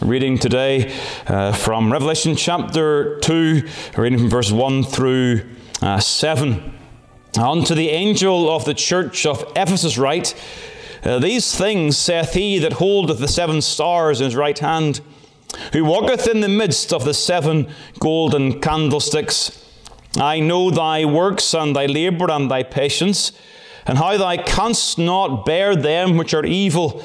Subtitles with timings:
[0.00, 5.42] Reading today uh, from Revelation chapter 2, reading from verse 1 through
[5.82, 6.72] uh, 7.
[7.36, 10.40] Unto the angel of the church of Ephesus write,
[11.02, 15.00] uh, These things saith he that holdeth the seven stars in his right hand,
[15.72, 17.68] who walketh in the midst of the seven
[17.98, 19.64] golden candlesticks.
[20.16, 23.32] I know thy works and thy labour and thy patience,
[23.84, 27.02] and how thou canst not bear them which are evil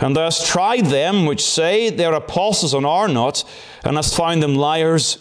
[0.00, 3.44] and thou hast tried them which say they are apostles and are not,
[3.84, 5.18] and hast found them liars,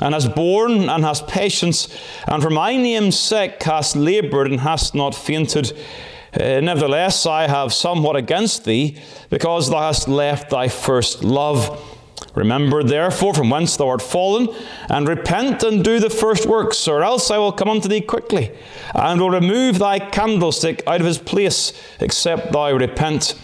[0.00, 1.88] and hast borne and hast patience,
[2.26, 5.72] and for my name's sake hast laboured and hast not fainted.
[6.32, 8.96] Uh, nevertheless, I have somewhat against thee,
[9.30, 11.86] because thou hast left thy first love.
[12.34, 14.48] Remember therefore from whence thou art fallen,
[14.88, 18.52] and repent and do the first works, or else I will come unto thee quickly,
[18.94, 23.34] and will remove thy candlestick out of his place, except thou repent.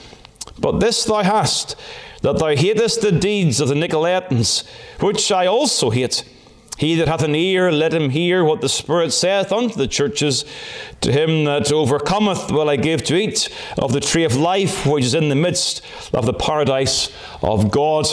[0.59, 1.77] But this thou hast,
[2.23, 4.67] that thou hatest the deeds of the Nicolaitans,
[5.01, 6.25] which I also hate.
[6.79, 10.45] He that hath an ear, let him hear what the Spirit saith unto the churches.
[11.01, 13.49] To him that overcometh will I give to eat
[13.79, 15.83] of the tree of life, which is in the midst
[16.13, 17.11] of the paradise
[17.43, 18.07] of God.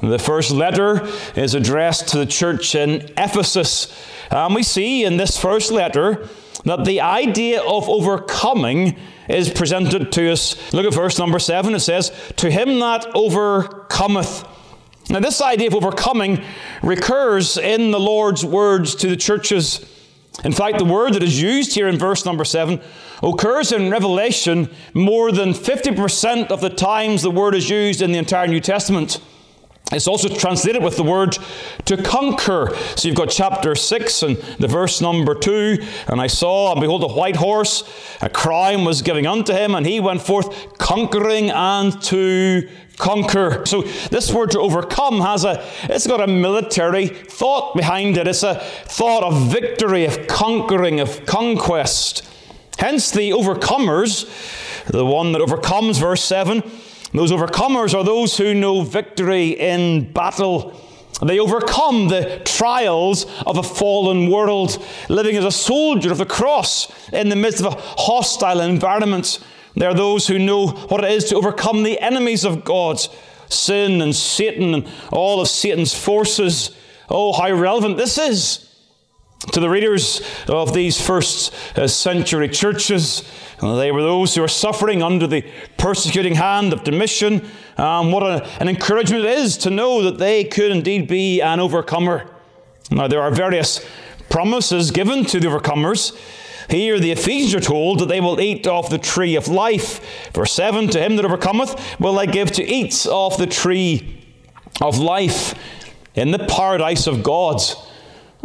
[0.00, 3.92] The first letter is addressed to the church in Ephesus.
[4.30, 6.28] And we see in this first letter
[6.64, 8.96] that the idea of overcoming
[9.28, 10.72] is presented to us.
[10.72, 11.74] Look at verse number seven.
[11.74, 14.44] It says, To him that overcometh.
[15.10, 16.44] Now, this idea of overcoming
[16.82, 19.80] recurs in the Lord's words to the churches.
[20.44, 22.80] In fact, the word that is used here in verse number seven
[23.22, 28.18] occurs in Revelation more than 50% of the times the word is used in the
[28.18, 29.20] entire New Testament.
[29.90, 31.38] It's also translated with the word
[31.86, 32.76] to conquer.
[32.96, 35.78] So you've got chapter 6 and the verse number 2.
[36.08, 37.84] And I saw, and behold, a white horse,
[38.20, 42.68] a crown was given unto him, and he went forth conquering and to
[42.98, 43.64] conquer.
[43.64, 48.28] So this word to overcome has a, it's got a military thought behind it.
[48.28, 52.28] It's a thought of victory, of conquering, of conquest.
[52.78, 56.62] Hence the overcomers, the one that overcomes, verse 7
[57.12, 60.78] those overcomers are those who know victory in battle.
[61.22, 66.92] They overcome the trials of a fallen world, living as a soldier of the cross
[67.12, 69.38] in the midst of a hostile environment.
[69.74, 73.00] They are those who know what it is to overcome the enemies of God
[73.48, 76.76] sin and Satan and all of Satan's forces.
[77.08, 78.67] Oh, how relevant this is
[79.52, 83.22] to the readers of these first uh, century churches.
[83.60, 85.44] They were those who were suffering under the
[85.76, 87.46] persecuting hand of Domitian.
[87.76, 91.60] Um, what a, an encouragement it is to know that they could indeed be an
[91.60, 92.28] overcomer.
[92.90, 93.84] Now, there are various
[94.28, 96.16] promises given to the overcomers.
[96.68, 100.30] Here, the Ephesians are told that they will eat of the tree of life.
[100.32, 104.24] Verse 7 To him that overcometh will I give to eat of the tree
[104.80, 105.54] of life
[106.14, 107.60] in the paradise of God.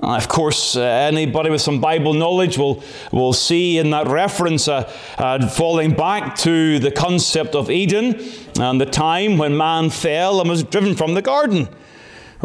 [0.03, 2.83] Uh, of course, uh, anybody with some Bible knowledge will,
[3.13, 8.19] will see in that reference uh, uh, falling back to the concept of Eden
[8.59, 11.69] and the time when man fell and was driven from the garden.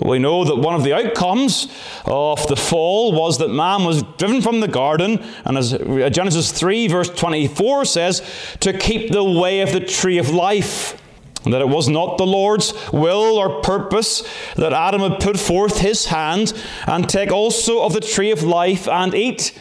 [0.00, 1.66] We know that one of the outcomes
[2.04, 6.86] of the fall was that man was driven from the garden, and as Genesis 3,
[6.86, 11.02] verse 24 says, to keep the way of the tree of life
[11.44, 14.22] that it was not the Lord's will or purpose
[14.56, 16.52] that Adam had put forth his hand
[16.86, 19.58] and take also of the tree of life and eat.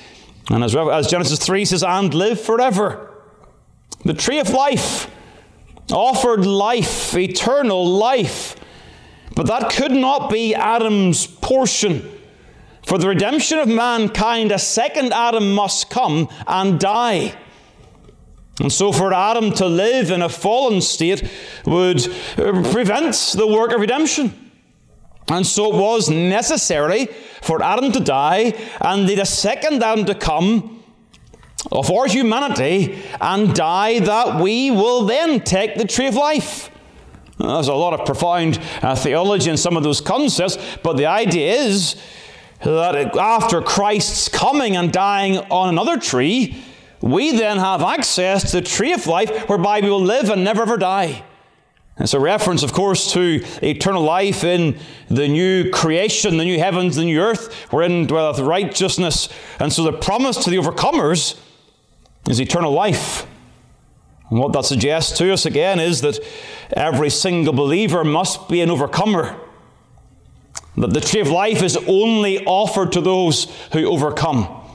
[0.49, 3.13] And as, as Genesis 3 says, and live forever.
[4.05, 5.09] The tree of life
[5.91, 8.55] offered life, eternal life.
[9.35, 12.09] But that could not be Adam's portion.
[12.85, 17.37] For the redemption of mankind, a second Adam must come and die.
[18.59, 21.29] And so, for Adam to live in a fallen state
[21.65, 22.01] would
[22.35, 24.51] prevent the work of redemption.
[25.29, 27.07] And so, it was necessary
[27.41, 30.83] for Adam to die and a second Adam to come
[31.71, 36.71] of our humanity and die that we will then take the tree of life.
[37.37, 41.53] There's a lot of profound uh, theology in some of those concepts, but the idea
[41.53, 41.95] is
[42.63, 46.63] that after Christ's coming and dying on another tree,
[47.01, 50.63] we then have access to the tree of life whereby we will live and never
[50.63, 51.23] ever die.
[51.99, 54.77] It's a reference, of course, to eternal life in
[55.09, 59.29] the new creation, the new heavens, the new earth, wherein dwelleth righteousness.
[59.59, 61.39] And so the promise to the overcomers
[62.29, 63.25] is eternal life.
[64.29, 66.19] And what that suggests to us again is that
[66.71, 69.35] every single believer must be an overcomer.
[70.75, 74.66] That the tree of life is only offered to those who overcome.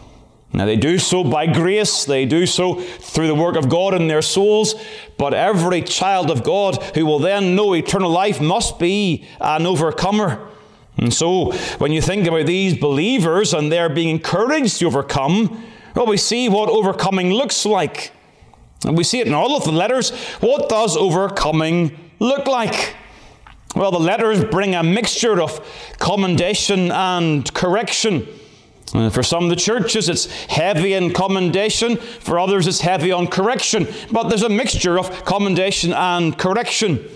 [0.54, 4.08] Now, they do so by grace, they do so through the work of God in
[4.08, 4.74] their souls,
[5.16, 10.46] but every child of God who will then know eternal life must be an overcomer.
[10.98, 15.64] And so, when you think about these believers and they're being encouraged to overcome,
[15.96, 18.12] well, we see what overcoming looks like.
[18.84, 20.10] And we see it in all of the letters.
[20.40, 22.94] What does overcoming look like?
[23.74, 25.66] Well, the letters bring a mixture of
[25.98, 28.26] commendation and correction.
[28.92, 31.96] For some of the churches, it's heavy in commendation.
[31.96, 33.88] For others, it's heavy on correction.
[34.10, 37.08] But there's a mixture of commendation and correction.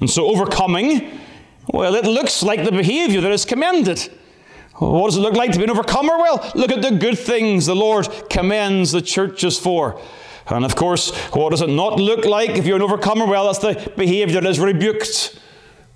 [0.00, 1.20] And so, overcoming,
[1.68, 4.10] well, it looks like the behavior that is commended.
[4.78, 6.18] What does it look like to be an overcomer?
[6.18, 10.00] Well, look at the good things the Lord commends the churches for.
[10.48, 13.24] And of course, what does it not look like if you're an overcomer?
[13.24, 15.38] Well, that's the behavior that is rebuked.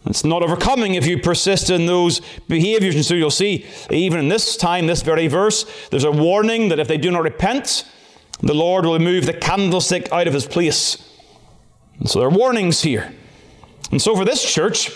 [0.06, 2.94] It's not overcoming if you persist in those behaviors.
[2.94, 6.78] And so you'll see, even in this time, this very verse, there's a warning that
[6.78, 7.84] if they do not repent,
[8.40, 11.04] the Lord will remove the candlestick out of his place.
[11.98, 13.12] And so there are warnings here.
[13.90, 14.90] And so for this church,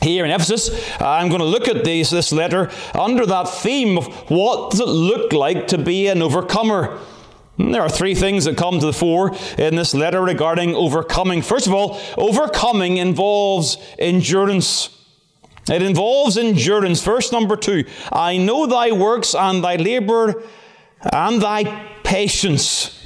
[0.00, 0.70] here in Ephesus,
[1.00, 4.88] I'm going to look at this, this letter under that theme of what does it
[4.88, 6.98] look like to be an overcomer.
[7.56, 11.42] Hmm, there are three things that come to the fore in this letter regarding overcoming.
[11.42, 14.88] First of all, overcoming involves endurance.
[15.70, 17.02] It involves endurance.
[17.04, 20.42] Verse number two I know thy works and thy labor
[21.12, 21.64] and thy
[22.04, 22.98] patience.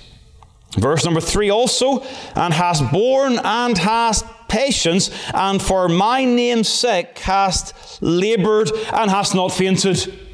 [0.76, 2.02] Verse number three also,
[2.34, 9.34] and hast borne and hast patience, and for my name's sake hast labored and hast
[9.34, 10.25] not fainted.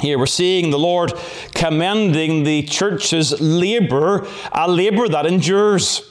[0.00, 1.12] Here we're seeing the Lord
[1.54, 6.10] commending the church's labor, a labor that endures.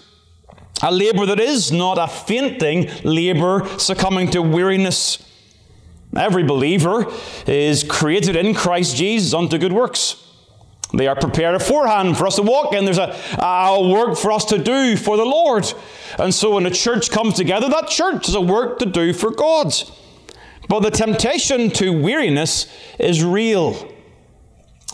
[0.82, 5.24] A labor that is not a fainting labor succumbing to weariness.
[6.16, 7.12] Every believer
[7.48, 10.20] is created in Christ Jesus unto good works.
[10.94, 12.86] They are prepared beforehand for us to walk in.
[12.86, 15.72] There's a, a work for us to do for the Lord.
[16.20, 19.32] And so when the church comes together, that church has a work to do for
[19.32, 19.74] God.
[20.74, 22.66] But the temptation to weariness
[22.98, 23.94] is real.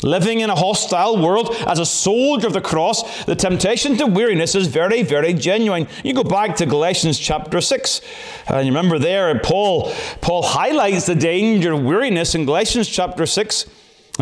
[0.03, 4.55] Living in a hostile world as a soldier of the cross, the temptation to weariness
[4.55, 5.87] is very, very genuine.
[6.03, 8.01] You go back to Galatians chapter 6,
[8.47, 13.65] and you remember there, Paul, Paul highlights the danger of weariness in Galatians chapter 6.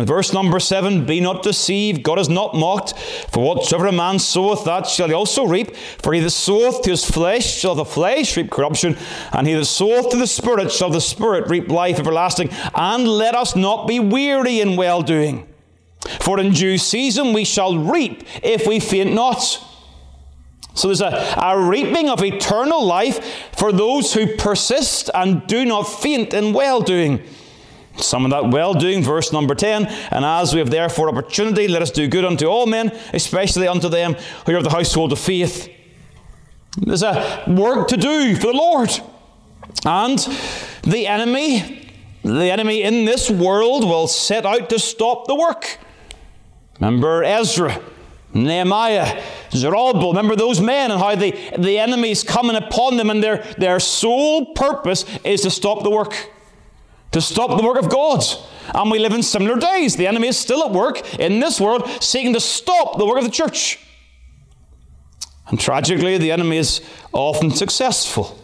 [0.06, 2.94] Verse number seven, be not deceived, God is not mocked,
[3.32, 5.76] for whatsoever a man soweth, that shall he also reap.
[5.76, 8.96] For he that soweth to his flesh shall the flesh reap corruption,
[9.34, 12.50] and he that soweth to the Spirit shall the Spirit reap life everlasting.
[12.76, 15.48] And let us not be weary in well doing,
[16.22, 19.42] for in due season we shall reap if we faint not.
[20.76, 25.84] So there's a, a reaping of eternal life for those who persist and do not
[25.84, 27.24] faint in well doing.
[27.98, 29.86] Some of that well doing, verse number 10.
[29.86, 33.90] And as we have therefore opportunity, let us do good unto all men, especially unto
[33.90, 35.70] them who are of the household of faith.
[36.78, 38.92] There's a work to do for the Lord.
[39.86, 40.20] And
[40.84, 41.92] the enemy,
[42.24, 45.80] the enemy in this world will set out to stop the work.
[46.80, 47.82] Remember Ezra,
[48.34, 50.10] Nehemiah, Zerubbabel.
[50.10, 53.80] Remember those men and how the, the enemy is coming upon them, and their, their
[53.80, 56.30] sole purpose is to stop the work
[57.12, 58.24] to stop the work of God.
[58.74, 59.96] And we live in similar days.
[59.96, 63.24] The enemy is still at work in this world, seeking to stop the work of
[63.24, 63.80] the church.
[65.48, 66.82] And tragically, the enemy is
[67.14, 68.38] often successful.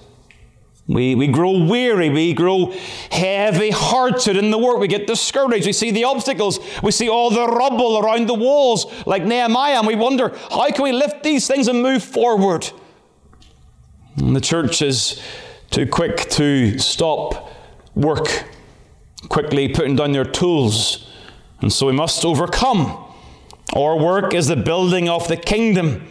[0.87, 2.73] We, we grow weary, we grow
[3.09, 7.29] heavy hearted in the work, we get discouraged, we see the obstacles, we see all
[7.29, 11.47] the rubble around the walls, like Nehemiah, and we wonder, how can we lift these
[11.47, 12.69] things and move forward?
[14.17, 15.21] And the church is
[15.71, 17.49] too quick to stop
[17.95, 18.43] work
[19.29, 21.09] quickly putting down their tools.
[21.61, 23.03] And so we must overcome.
[23.75, 26.07] Our work is the building of the kingdom.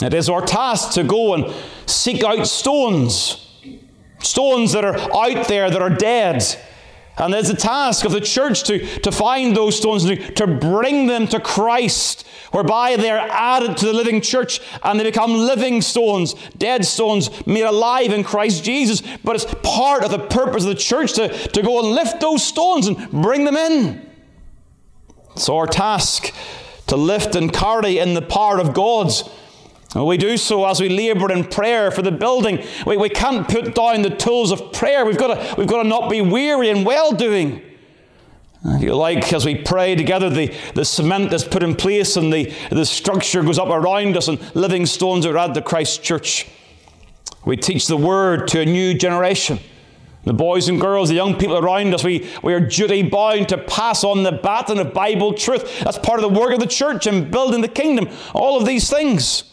[0.00, 1.52] It is our task to go and
[1.86, 3.48] seek out stones,
[4.18, 6.44] stones that are out there that are dead
[7.18, 11.06] and it's the task of the church to, to find those stones to, to bring
[11.06, 15.82] them to Christ, whereby they are added to the living church and they become living
[15.82, 19.02] stones, dead stones made alive in Christ Jesus.
[19.22, 22.42] But it's part of the purpose of the church to, to go and lift those
[22.42, 24.10] stones and bring them in.
[25.32, 26.32] It's our task
[26.86, 29.28] to lift and carry in the power of God's
[29.94, 32.64] We do so as we labour in prayer for the building.
[32.86, 35.04] We, we can't put down the tools of prayer.
[35.04, 37.60] We've got to, we've got to not be weary in well doing.
[38.64, 42.32] If you like, as we pray together, the, the cement is put in place and
[42.32, 46.46] the, the structure goes up around us, and living stones are added to Christ's church.
[47.44, 49.58] We teach the word to a new generation.
[50.24, 53.58] The boys and girls, the young people around us, we, we are duty bound to
[53.58, 55.80] pass on the baton of Bible truth.
[55.80, 58.08] That's part of the work of the church and building the kingdom.
[58.32, 59.51] All of these things.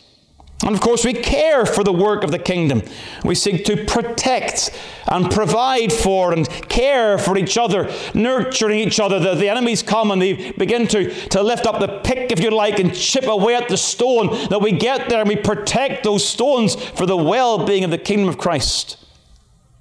[0.66, 2.84] And of course, we care for the work of the kingdom.
[3.24, 9.20] We seek to protect and provide for and care for each other, nurturing each other.
[9.20, 12.50] The, the enemies come and they begin to, to lift up the pick, if you
[12.50, 14.28] like, and chip away at the stone.
[14.50, 17.98] That we get there and we protect those stones for the well being of the
[17.98, 18.98] kingdom of Christ.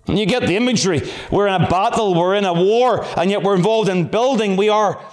[0.07, 1.03] And you get the imagery.
[1.33, 4.57] We're in a battle, we're in a war, and yet we're involved in building.
[4.57, 5.05] We are,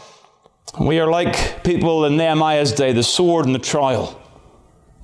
[0.80, 4.22] we are like people in Nehemiah's day, the sword and the trial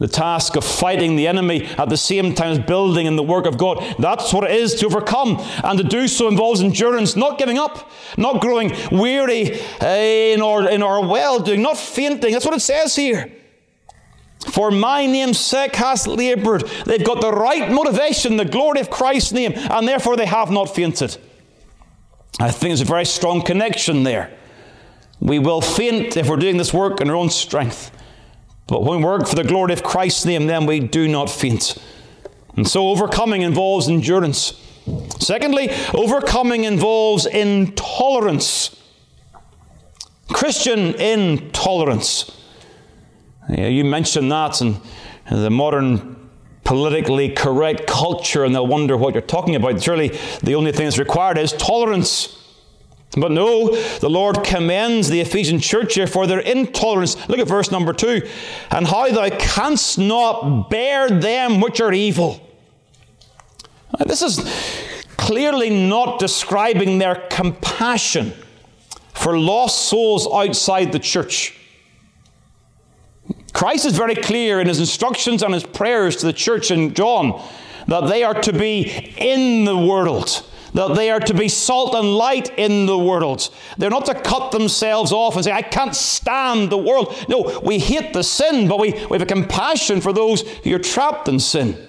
[0.02, 3.46] the task of fighting the enemy at the same time as building in the work
[3.46, 3.96] of God.
[4.00, 5.38] That's what it is to overcome.
[5.64, 10.68] And to do so involves endurance, not giving up, not growing weary eh, in our,
[10.68, 12.34] in our well doing, not fainting.
[12.34, 13.32] That's what it says here.
[14.48, 16.64] For my name's sake has labored.
[16.88, 20.74] They've got the right motivation, the glory of Christ's name, and therefore they have not
[20.74, 21.16] fainted.
[22.40, 24.36] I think there's a very strong connection there.
[25.20, 27.92] We will faint if we're doing this work in our own strength.
[28.68, 31.78] But when we work for the glory of Christ's name, then we do not faint.
[32.56, 34.54] And so overcoming involves endurance.
[35.20, 38.76] Secondly, overcoming involves intolerance.
[40.30, 42.38] Christian intolerance.
[43.50, 44.80] You mentioned that in
[45.30, 46.30] the modern
[46.64, 49.82] politically correct culture, and they'll wonder what you're talking about.
[49.82, 52.38] Surely the only thing that's required is tolerance.
[53.18, 57.28] But no, the Lord commends the Ephesian church here for their intolerance.
[57.28, 58.28] Look at verse number two.
[58.70, 62.48] And how thou canst not bear them which are evil.
[64.00, 64.40] Now, this is
[65.18, 68.32] clearly not describing their compassion
[69.14, 71.58] for lost souls outside the church.
[73.52, 77.42] Christ is very clear in his instructions and his prayers to the church in John
[77.88, 82.16] that they are to be in the world that they are to be salt and
[82.16, 83.50] light in the world.
[83.78, 87.14] They're not to cut themselves off and say, I can't stand the world.
[87.28, 90.80] No, we hate the sin, but we, we have a compassion for those who are
[90.80, 91.88] trapped in sin.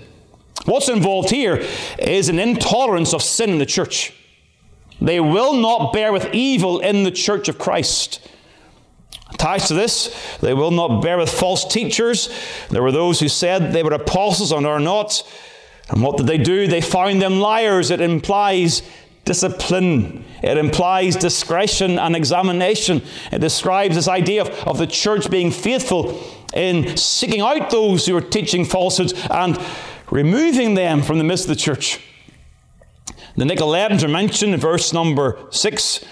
[0.64, 1.64] What's involved here
[1.98, 4.12] is an intolerance of sin in the church.
[5.00, 8.28] They will not bear with evil in the church of Christ.
[9.34, 12.28] Attached to this, they will not bear with false teachers.
[12.70, 15.22] There were those who said they were apostles and are not.
[15.90, 16.66] And what did they do?
[16.66, 17.90] They found them liars.
[17.90, 18.82] It implies
[19.24, 23.02] discipline, it implies discretion and examination.
[23.30, 26.20] It describes this idea of, of the church being faithful
[26.54, 29.58] in seeking out those who are teaching falsehoods and
[30.10, 32.00] removing them from the midst of the church.
[33.36, 36.04] The Nicolaitans are mentioned in verse number 6.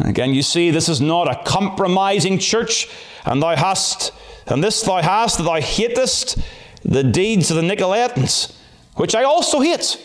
[0.00, 2.88] Again, you see, this is not a compromising church,
[3.24, 4.12] and thou hast,
[4.46, 6.38] and this thou hast, that thou hatest
[6.84, 8.57] the deeds of the Nicolaitans
[8.98, 10.04] which I also hate.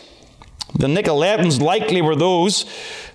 [0.75, 2.65] The Nicolaitans likely were those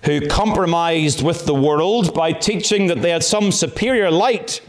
[0.03, 4.61] who compromised with the world by teaching that they had some superior light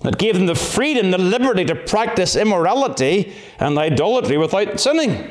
[0.00, 5.30] that gave them the freedom, the liberty to practice immorality and idolatry without sinning.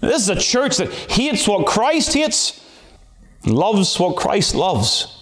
[0.00, 2.64] This is a church that hates what Christ hates
[3.46, 5.14] loves what Christ loves.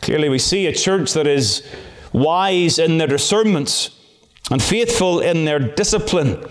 [0.00, 1.66] Clearly, we see a church that is
[2.12, 3.90] wise in their discernments
[4.50, 6.44] and faithful in their discipline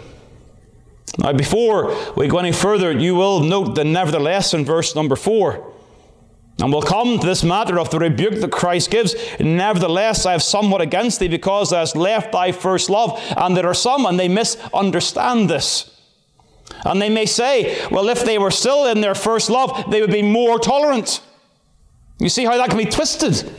[1.18, 5.74] now, before we go any further, you will note the nevertheless in verse number 4.
[6.60, 9.16] And we'll come to this matter of the rebuke that Christ gives.
[9.40, 13.20] Nevertheless, I have somewhat against thee because thou hast left thy first love.
[13.36, 15.94] And there are some, and they misunderstand this.
[16.86, 20.12] And they may say, well, if they were still in their first love, they would
[20.12, 21.22] be more tolerant.
[22.20, 23.52] You see how that can be twisted.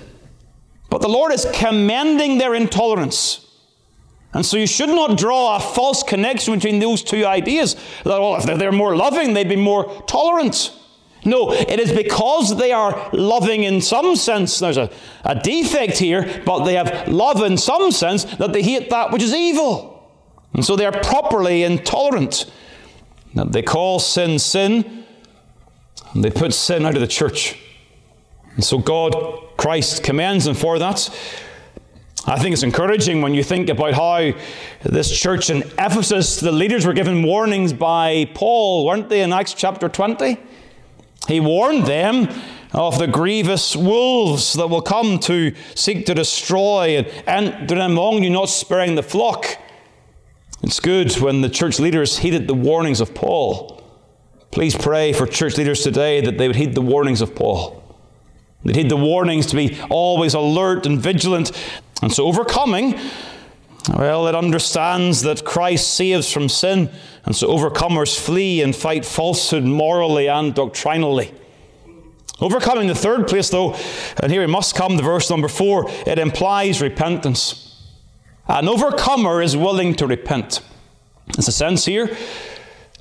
[0.90, 3.47] But the Lord is commending their intolerance.
[4.38, 7.74] And so you should not draw a false connection between those two ideas.
[8.04, 10.72] That, well, if they're more loving, they'd be more tolerant.
[11.24, 14.60] No, it is because they are loving in some sense.
[14.60, 14.92] There's a,
[15.24, 19.24] a defect here, but they have love in some sense that they hate that which
[19.24, 20.08] is evil.
[20.54, 22.48] And so they are properly intolerant.
[23.34, 25.04] That they call sin sin,
[26.14, 27.58] and they put sin out of the church.
[28.54, 29.16] And so God,
[29.56, 31.10] Christ, commends them for that.
[32.28, 34.32] I think it's encouraging when you think about how
[34.82, 39.54] this church in Ephesus, the leaders were given warnings by Paul, weren't they, in Acts
[39.54, 40.36] chapter 20?
[41.26, 42.28] He warned them
[42.74, 48.28] of the grievous wolves that will come to seek to destroy and enter among you,
[48.28, 49.46] not sparing the flock.
[50.62, 53.82] It's good when the church leaders heeded the warnings of Paul.
[54.50, 57.82] Please pray for church leaders today that they would heed the warnings of Paul.
[58.64, 61.52] They'd heed the warnings to be always alert and vigilant.
[62.02, 62.98] And so, overcoming,
[63.96, 66.90] well, it understands that Christ saves from sin.
[67.24, 71.32] And so, overcomers flee and fight falsehood morally and doctrinally.
[72.40, 73.74] Overcoming the third place, though,
[74.22, 77.64] and here we must come to verse number four, it implies repentance.
[78.46, 80.60] An overcomer is willing to repent.
[81.36, 82.16] It's a sense here.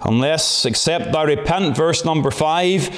[0.02, 2.90] Unless, except thou repent, verse number five,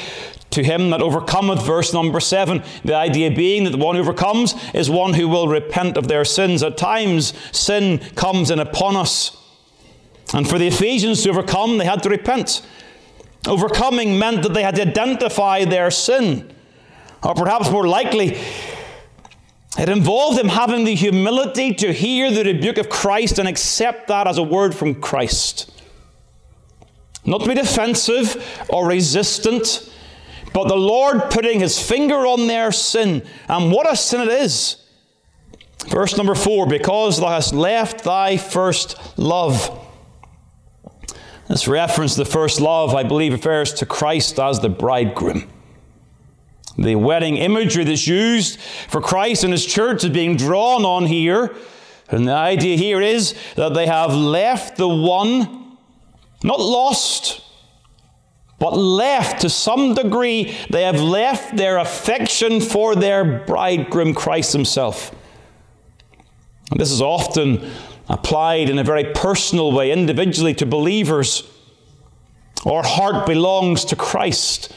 [0.51, 2.63] to him that overcometh, verse number seven.
[2.83, 6.25] The idea being that the one who overcomes is one who will repent of their
[6.25, 6.63] sins.
[6.63, 9.37] At times, sin comes in upon us.
[10.33, 12.65] And for the Ephesians to overcome, they had to repent.
[13.47, 16.53] Overcoming meant that they had to identify their sin.
[17.23, 18.37] Or perhaps more likely,
[19.77, 24.27] it involved them having the humility to hear the rebuke of Christ and accept that
[24.27, 25.71] as a word from Christ.
[27.25, 29.88] Not to be defensive or resistant,
[30.53, 33.25] but the Lord putting his finger on their sin.
[33.47, 34.77] And what a sin it is.
[35.87, 39.85] Verse number four because thou hast left thy first love.
[41.47, 45.49] This reference to the first love, I believe, refers to Christ as the bridegroom.
[46.77, 51.55] The wedding imagery that's used for Christ and His church is being drawn on here.
[52.09, 55.77] And the idea here is that they have left the one,
[56.43, 57.41] not lost,
[58.59, 65.15] but left to some degree, they have left their affection for their bridegroom, Christ Himself.
[66.69, 67.71] And this is often
[68.09, 71.49] applied in a very personal way, individually to believers.
[72.65, 74.73] Our heart belongs to Christ.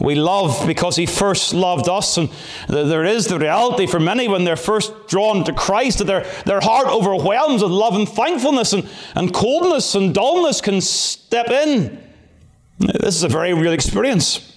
[0.00, 2.16] We love because He first loved us.
[2.16, 2.28] And
[2.68, 6.60] there is the reality for many when they're first drawn to Christ that their, their
[6.60, 12.03] heart overwhelms with love and thankfulness, and, and coldness and dullness can step in.
[12.78, 14.52] This is a very real experience.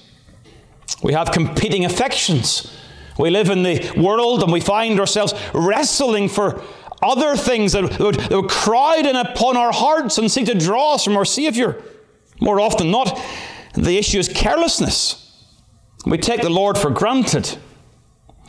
[1.03, 2.73] We have competing affections.
[3.19, 6.61] We live in the world and we find ourselves wrestling for
[7.01, 10.95] other things that would, that would crowd in upon our hearts and seek to draw
[10.95, 11.81] us from our Savior.
[12.39, 13.19] More often not,
[13.73, 15.23] the issue is carelessness.
[16.05, 17.57] We take the Lord for granted.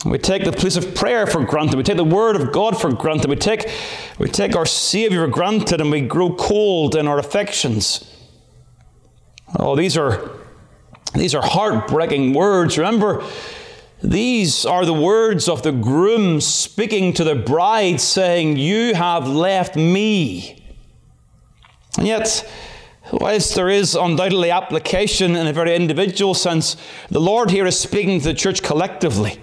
[0.05, 1.77] We take the place of prayer for granted.
[1.77, 3.29] We take the Word of God for granted.
[3.29, 3.69] We take,
[4.19, 8.15] we take our Savior for granted and we grow cold in our affections.
[9.57, 10.31] Oh, these are,
[11.15, 12.77] these are heartbreaking words.
[12.77, 13.25] Remember,
[14.03, 19.75] these are the words of the groom speaking to the bride, saying, You have left
[19.75, 20.63] me.
[21.97, 22.49] And yet,
[23.11, 26.77] whilst there is undoubtedly application in a very individual sense,
[27.09, 29.41] the Lord here is speaking to the church collectively,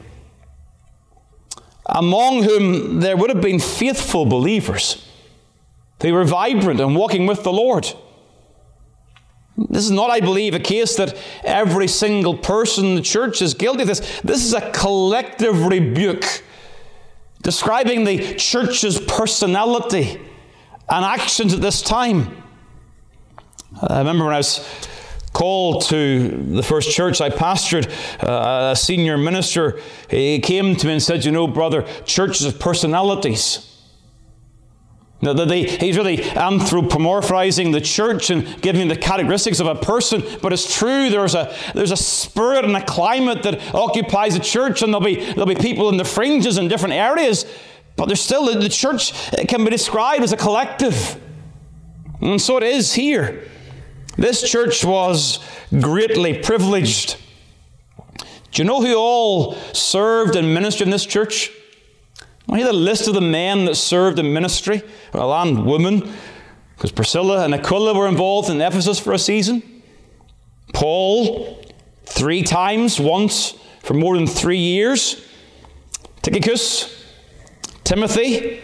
[1.87, 5.05] among whom there would have been faithful believers.
[5.99, 7.91] They were vibrant and walking with the Lord.
[9.57, 13.53] This is not, I believe, a case that every single person in the church is
[13.53, 14.21] guilty of this.
[14.21, 16.43] This is a collective rebuke
[17.41, 20.19] describing the church's personality
[20.89, 22.43] and actions at this time.
[23.81, 24.67] I remember when I was
[25.31, 27.87] called to the first church I pastored,
[28.23, 32.59] uh, a senior minister, he came to me and said, You know, brother, churches have
[32.59, 33.74] personalities.
[35.21, 41.09] He's really anthropomorphizing the church and giving the characteristics of a person, but it's true,
[41.09, 45.15] there's a, there's a spirit and a climate that occupies the church, and there'll be,
[45.15, 47.45] there'll be people in the fringes in different areas,
[47.95, 49.13] but there's still, the church
[49.47, 51.19] can be described as a collective.
[52.21, 53.47] And so it is here.
[54.17, 55.39] This church was
[55.81, 57.17] greatly privileged.
[58.51, 61.51] Do you know who all served and ministered in this church?
[62.49, 66.11] I hear the list of the men that served in ministry, well, and women,
[66.75, 69.63] because Priscilla and Aquila were involved in Ephesus for a season.
[70.73, 71.63] Paul,
[72.05, 75.25] three times, once for more than three years.
[76.21, 77.05] Tychicus,
[77.83, 78.61] Timothy,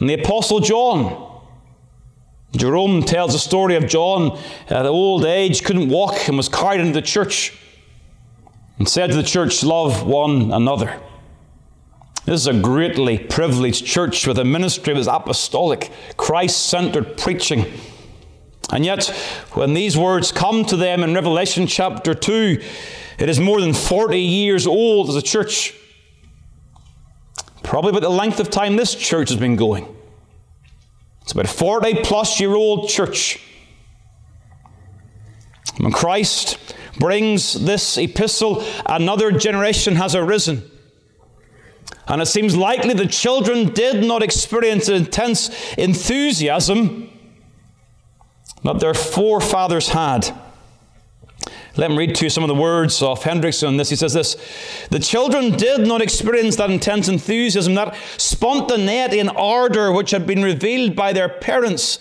[0.00, 1.40] and the Apostle John.
[2.52, 4.38] Jerome tells the story of John
[4.70, 7.56] uh, at old age, couldn't walk, and was carried into the church,
[8.78, 11.00] and said to the church, Love one another.
[12.26, 17.66] This is a greatly privileged church with a ministry that is apostolic, Christ centered preaching.
[18.72, 19.06] And yet,
[19.52, 22.60] when these words come to them in Revelation chapter 2,
[23.20, 25.72] it is more than 40 years old as a church.
[27.62, 29.86] Probably about the length of time this church has been going.
[31.22, 33.40] It's about a 40 plus year old church.
[35.78, 40.68] When Christ brings this epistle, another generation has arisen
[42.08, 47.10] and it seems likely the children did not experience the intense enthusiasm
[48.62, 50.32] that their forefathers had.
[51.76, 53.90] Let me read to you some of the words of Hendriksen on this.
[53.90, 54.36] He says this
[54.90, 60.42] The children did not experience that intense enthusiasm, that spontaneity and ardor which had been
[60.42, 61.98] revealed by their parents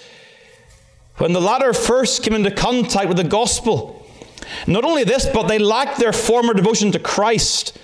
[1.17, 4.07] when the latter first came into contact with the gospel.
[4.67, 7.77] Not only this, but they lacked their former devotion to Christ.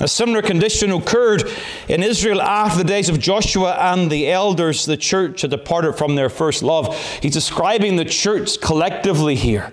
[0.00, 1.44] A similar condition occurred
[1.88, 4.86] in Israel after the days of Joshua and the elders.
[4.86, 6.96] The church had departed from their first love.
[7.22, 9.72] He's describing the church collectively here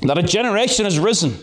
[0.00, 1.36] that a generation has risen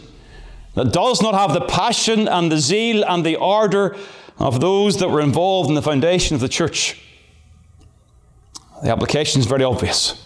[0.75, 3.95] that does not have the passion and the zeal and the ardour
[4.37, 6.99] of those that were involved in the foundation of the church.
[8.83, 10.25] The application is very obvious.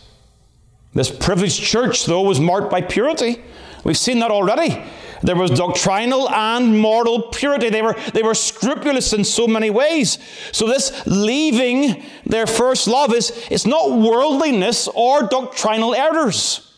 [0.93, 3.43] This privileged church, though, was marked by purity.
[3.83, 4.83] We've seen that already.
[5.23, 7.69] There was doctrinal and moral purity.
[7.69, 10.17] They were, they were scrupulous in so many ways.
[10.51, 16.69] So, this leaving their first love is it's not worldliness or doctrinal errors.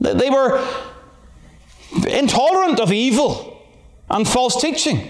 [0.00, 0.62] They were
[2.06, 3.58] intolerant of evil
[4.10, 5.08] and false teaching.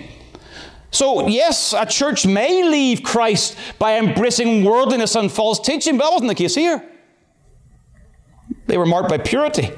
[0.92, 6.12] So, yes, a church may leave Christ by embracing worldliness and false teaching, but that
[6.12, 6.82] wasn't the case here.
[8.68, 9.72] They were marked by purity.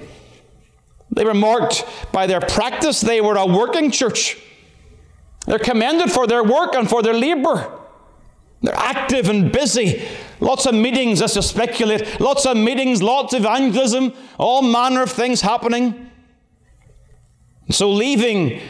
[1.11, 3.01] They were marked by their practice.
[3.01, 4.37] They were a working church.
[5.47, 7.73] They're commended for their work and for their labor.
[8.63, 10.03] They're active and busy.
[10.41, 12.21] Lots of meetings, to speculate.
[12.21, 16.11] Lots of meetings, lots of evangelism, all manner of things happening.
[17.71, 18.61] So leaving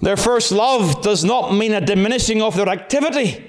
[0.00, 3.42] their first love does not mean a diminishing of their activity.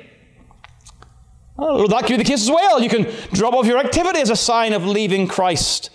[1.58, 2.82] Well, that could be the case as well.
[2.82, 5.90] You can drop off your activity as a sign of leaving Christ.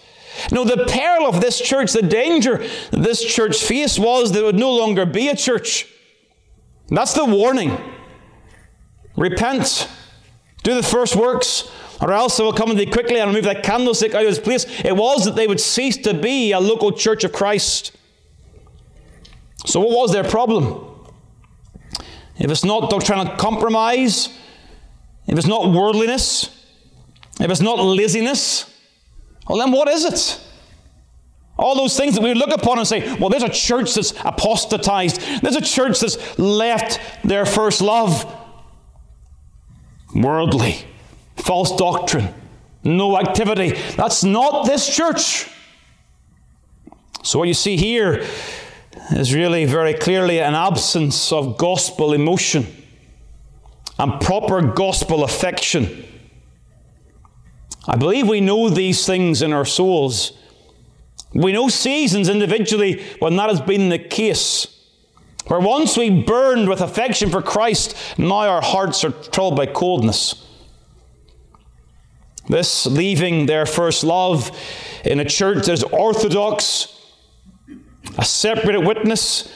[0.51, 4.73] No, the peril of this church, the danger this church faced was there would no
[4.73, 5.87] longer be a church.
[6.89, 7.79] That's the warning.
[9.17, 9.89] Repent.
[10.63, 13.65] Do the first works, or else I will come to thee quickly and remove that
[13.65, 14.65] candlestick out of its place.
[14.85, 17.97] It was that they would cease to be a local church of Christ.
[19.67, 20.89] So, what was their problem?
[22.39, 24.29] If it's not doctrinal compromise,
[25.27, 26.49] if it's not worldliness,
[27.41, 28.72] if it's not laziness,
[29.53, 30.41] well, then what is it?
[31.59, 35.21] All those things that we look upon and say, well, there's a church that's apostatized,
[35.43, 38.25] there's a church that's left their first love
[40.15, 40.77] worldly,
[41.37, 42.33] false doctrine,
[42.83, 43.79] no activity.
[43.95, 45.51] That's not this church.
[47.23, 48.25] So, what you see here
[49.11, 52.67] is really very clearly an absence of gospel emotion
[53.99, 56.07] and proper gospel affection.
[57.87, 60.33] I believe we know these things in our souls.
[61.35, 64.69] We know seasons individually when that has been the case.
[65.47, 70.47] Where once we burned with affection for Christ, now our hearts are troubled by coldness.
[72.49, 74.57] This leaving their first love
[75.05, 76.89] in a church that is orthodox,
[78.19, 79.53] a separated witness,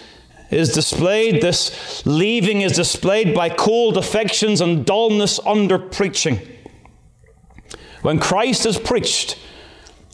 [0.50, 1.42] is displayed.
[1.42, 6.55] This leaving is displayed by cold affections and dullness under preaching.
[8.06, 9.36] When Christ is preached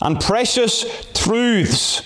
[0.01, 2.01] and precious truths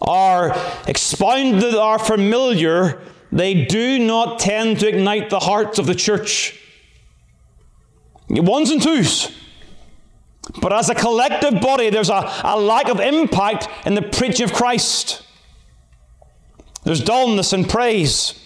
[0.00, 3.00] are expounded, are familiar,
[3.32, 6.56] they do not tend to ignite the hearts of the church.
[8.30, 9.36] Ones and twos.
[10.62, 14.52] But as a collective body, there's a, a lack of impact in the preaching of
[14.52, 15.20] Christ.
[16.84, 18.40] There's dullness in praise.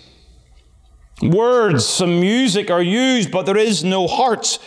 [1.20, 4.58] Words, some music are used, but there is no heart.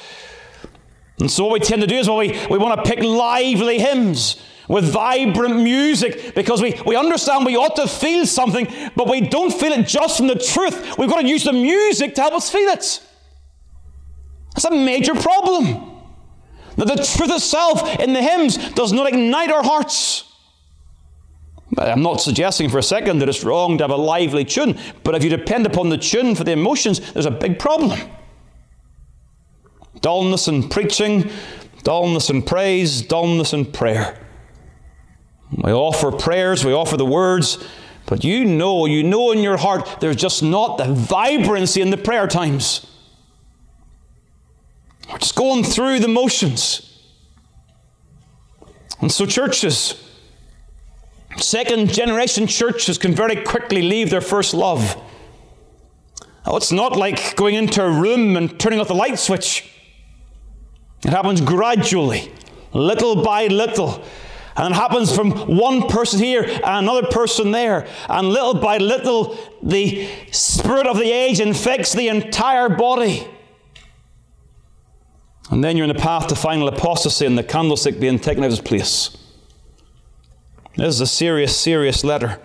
[1.19, 3.80] And so, what we tend to do is well, we, we want to pick lively
[3.80, 9.21] hymns with vibrant music because we, we understand we ought to feel something, but we
[9.21, 10.97] don't feel it just from the truth.
[10.97, 13.01] We've got to use the music to help us feel it.
[14.56, 15.91] That's a major problem.
[16.78, 20.32] That the truth itself in the hymns does not ignite our hearts.
[21.78, 25.15] I'm not suggesting for a second that it's wrong to have a lively tune, but
[25.15, 27.97] if you depend upon the tune for the emotions, there's a big problem.
[30.02, 31.30] Dullness in preaching,
[31.84, 34.18] dullness in praise, dullness in prayer.
[35.52, 37.64] We offer prayers, we offer the words,
[38.06, 41.98] but you know, you know in your heart, there's just not the vibrancy in the
[41.98, 42.86] prayer times.
[45.10, 46.92] We're just going through the motions.
[49.02, 50.02] And so, churches,
[51.38, 55.00] second generation churches can very quickly leave their first love.
[56.48, 59.72] It's not like going into a room and turning off the light switch.
[61.06, 62.32] It happens gradually,
[62.74, 64.04] little by little.
[64.58, 67.88] And it happens from one person here and another person there.
[68.10, 73.28] And little by little, the spirit of the age infects the entire body.
[75.52, 78.48] And then you're in the path to final apostasy and the candlestick being taken out
[78.48, 79.15] of its place.
[80.76, 82.41] This is a serious, serious letter.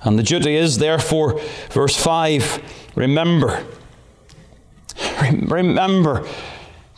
[0.00, 1.38] And the duty is, therefore,
[1.70, 3.62] verse 5 remember.
[5.20, 6.26] Remember.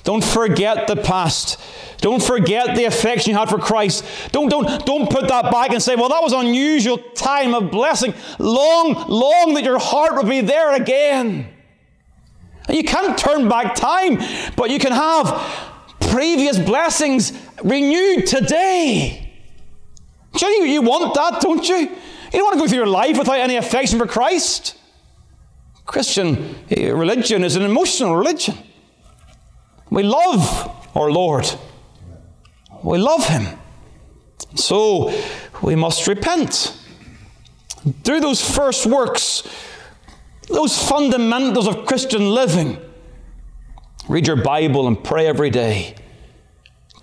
[0.05, 1.59] Don't forget the past.
[1.99, 4.05] Don't forget the affection you had for Christ.
[4.31, 7.71] Don't, don't, don't put that back and say, well, that was an unusual time of
[7.71, 8.13] blessing.
[8.39, 11.49] Long, long that your heart will be there again.
[12.69, 14.19] You can't turn back time,
[14.57, 15.43] but you can have
[16.01, 19.33] previous blessings renewed today.
[20.39, 21.77] You, you want that, don't you?
[21.77, 21.89] You
[22.33, 24.77] don't want to go through your life without any affection for Christ.
[25.87, 28.57] Christian eh, religion is an emotional religion.
[29.95, 31.49] We love our Lord.
[32.83, 33.59] We love Him.
[34.57, 35.15] So
[35.63, 36.77] we must repent.
[38.03, 39.45] Do those first works,
[40.49, 42.77] those fundamentals of Christian living.
[44.09, 45.95] Read your Bible and pray every day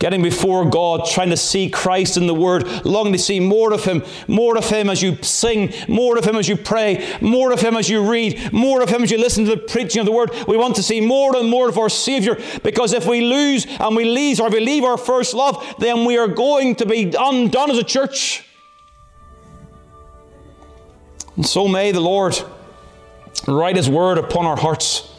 [0.02, 3.86] getting before God, trying to see Christ in the Word, longing to see more of
[3.86, 7.62] Him, more of Him as you sing, more of Him as you pray, more of
[7.62, 10.12] Him as you read, more of Him as you listen to the preaching of the
[10.12, 10.32] Word.
[10.48, 13.96] We want to see more and more of our Savior because if we lose and
[13.96, 17.70] we leave or we leave our first love, then we are going to be undone
[17.70, 18.44] as a church.
[21.36, 22.42] And so may the Lord
[23.48, 25.14] write His Word upon our hearts.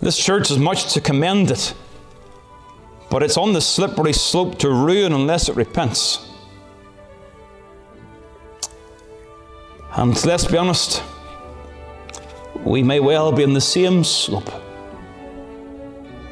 [0.00, 1.74] This church has much to commend it
[3.10, 6.26] but it's on the slippery slope to ruin unless it repents.
[9.92, 11.02] And let's be honest,
[12.64, 14.50] we may well be in the same slope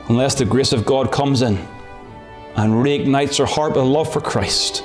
[0.08, 1.56] unless the grace of God comes in
[2.56, 4.84] and reignites our heart with love for Christ.